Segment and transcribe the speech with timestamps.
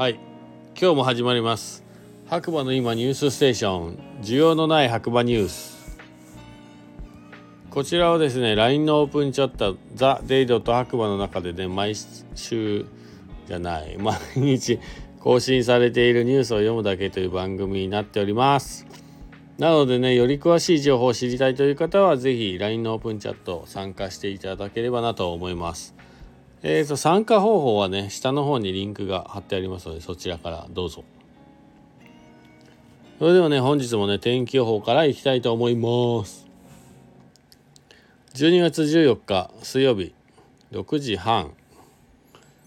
[0.00, 0.18] はい。
[0.80, 1.84] 今日も始まります。
[2.26, 3.98] 白馬の今ニュースステーション。
[4.22, 5.98] 需要のない白馬ニュース。
[7.68, 11.94] こちらはですね LINE のオープンチャットザ・デイドと白馬の中でね毎
[12.34, 12.86] 週
[13.46, 13.98] じゃない。
[14.00, 14.80] 毎日
[15.18, 18.86] 更新されているニュースを読むだけという番組になっております。
[19.58, 25.94] なのでねより詳しい情報を知りたいという方は是非 LINE のオープンチャット参加していただければなと思います。
[26.62, 31.04] えーと、参加方法はね、下の方にリンクが貼ってありますので、そちらからどうぞ。
[33.18, 36.46] それではね、本日もね、天気予報からいきたいと思います。
[38.34, 40.12] 12月14日水曜日、
[40.72, 41.52] 6時半、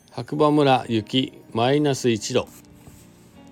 [0.10, 2.48] 白馬村雪マイナス1度。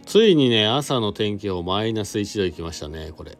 [0.07, 3.37] ついにね、朝の天気予報マイナス1度いきましたね、これ。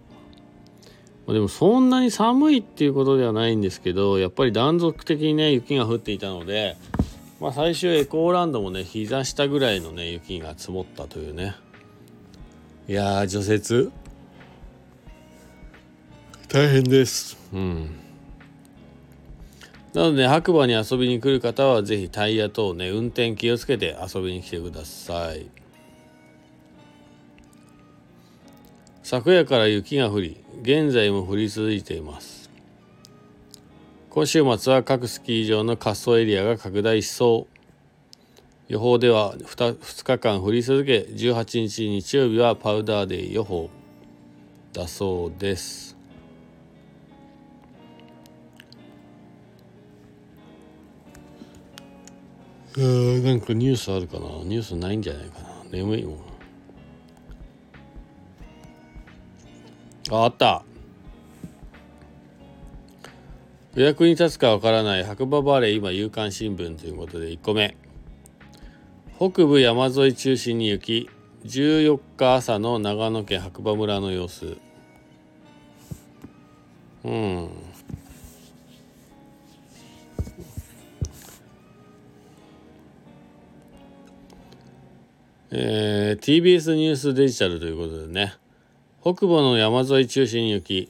[1.28, 6.75] でもそんなに寒いっていうことではないんですけどやっぱり断続的にね雪が降っていたので、
[7.42, 11.56] まあ、最終エコーランドもね膝下ぐらいのね雪が積もったというね。
[12.88, 13.92] いや除雪。
[16.47, 17.38] 大変です。
[17.52, 17.89] うん。
[19.94, 25.47] なので、白馬に遊びに来る方は、ぜひタイヤ等ね、運転気をつけて遊びに来てください。
[29.03, 32.41] 昨夜から雪が降り、現在も降り続いています。
[34.14, 37.58] 今週末は各スキー場の滑走エリアが拡大しそう。
[38.68, 43.70] 予報では 2, 2日間降り続け18日日曜日はパウダーデイ予報。
[44.73, 45.95] だそうです。
[52.75, 54.25] うんなんかニュースあるかな？
[54.44, 55.48] ニュースないんじゃないかな？
[55.72, 56.18] 眠いもん。
[60.12, 60.66] ああった。
[63.73, 67.78] 予約に立つかわからない白馬バレー今夕刊新聞ということで1個目。
[69.17, 71.09] 北部山沿い中心に雪
[71.46, 74.57] 14日朝の長野県白馬村の様子。
[77.06, 77.50] うん。
[85.51, 88.34] えー、TBS ニュースデジタルということでね。
[89.01, 90.90] 北部の山沿い中心に雪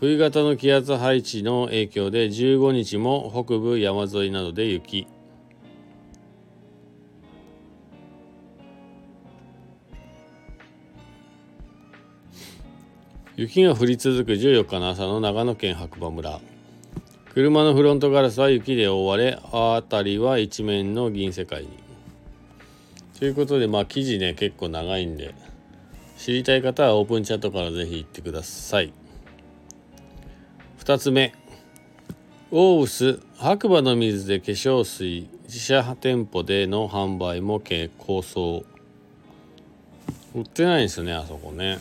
[0.00, 5.06] 冬型の気圧配置の影響で15日も北部山沿いなどで雪。
[13.36, 16.40] 雪が降り続く14日の朝の長野県白馬村。
[17.34, 21.68] 車のフロントガラスは雪で覆われ辺りは一面の銀世界に。
[23.18, 25.34] ということでまあ記事ね結構長いんで
[26.16, 28.94] 知りたい方はオープンチャットからぜひ行ってください。
[30.90, 31.32] 2つ目。
[32.50, 37.62] オーウス白馬の水で化粧水自社店舗での販売も
[37.96, 38.64] 構想
[40.34, 41.78] 売ってないんですよねあそこね。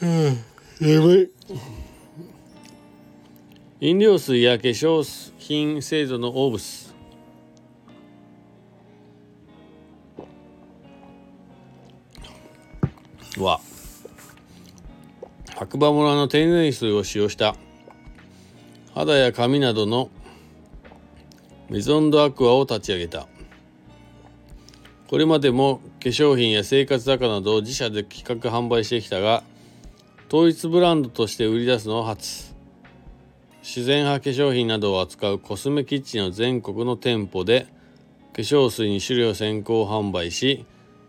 [0.00, 0.38] うん
[0.80, 1.30] 眠
[3.80, 3.88] い。
[3.90, 5.04] 飲料水や化粧
[5.36, 6.94] 品製造のオーブス。
[13.36, 13.60] は
[15.58, 17.56] 白馬村の天然水を使用した。
[18.94, 20.08] 肌や髪などの
[21.68, 23.26] メゾンドアクアを立ち上げた。
[25.08, 29.42] これまでも化粧品や生活雑貨などを自社で企画販売してきたが
[30.28, 32.54] 統一ブランドとして売り出すのは初。
[33.64, 37.66] 自然派化粧品などを扱うコスメキッチンの全国の店舗で
[38.32, 40.64] 化粧水に種類を先行販売し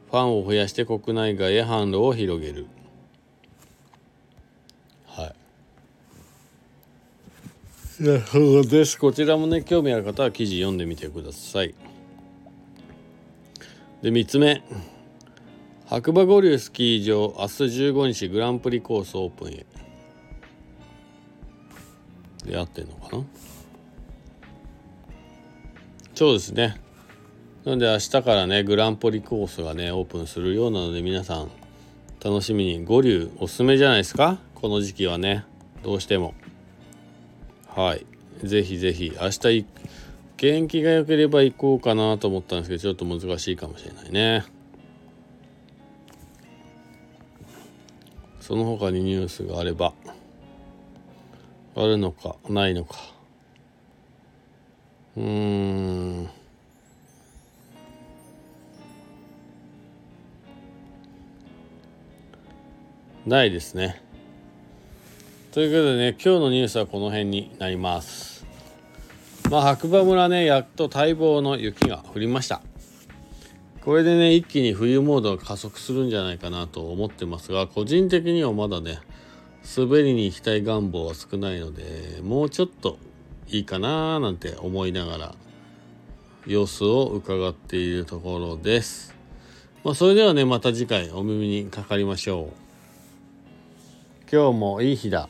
[0.10, 2.66] ファンを増やして国内外へ販路を広げる
[5.20, 5.36] はい
[8.00, 8.98] なるほどです。
[8.98, 11.76] こちらもね興味ある方は記事読んでみてください。
[14.02, 14.64] で3つ目。
[15.86, 19.66] 白馬五流スキー場明日15日グランプリコースオープンへ。
[22.46, 23.24] で合ってんのかな？
[26.16, 26.80] そうですね。
[27.66, 31.52] なので明日からねグランプリコースがねオープンするようなので皆さん
[32.24, 32.86] 楽しみに。
[32.86, 34.40] 五流おすすめじゃないですか？
[34.56, 35.44] この時期はね。
[35.84, 36.34] どうしても。
[37.80, 38.06] はい。
[38.44, 39.66] ぜひぜひ明日
[40.36, 44.44] 元気が良ければ行こうかなと思ったんですけどちょっと難しいかもしれないね。
[48.42, 49.94] その他にニュースがあれば
[51.74, 52.98] あるのかないのか。
[55.16, 56.30] うーん。
[63.26, 64.09] ないですね。
[65.52, 68.40] ということでね、今日のニュースはこの辺になります。
[69.50, 72.62] まあ白馬村ねやっと待望の雪が降りました
[73.82, 79.00] これでね一気に冬モードが加速するんじゃないかなと思ってますが個人的にはまだね
[79.76, 83.00] 滑りに行きたい願望は少ないのでもうちょっと
[83.48, 85.36] いいかななんて思いながら
[86.46, 89.16] 様子を伺っているところです。
[89.84, 92.54] まあ、それではねまた次回お耳にかかりましょう。
[94.32, 95.28] 今日もいい日だ。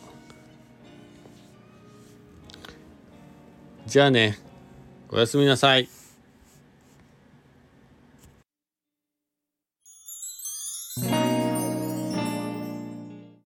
[3.89, 4.37] じゃあね
[5.09, 5.98] おやすみなさい。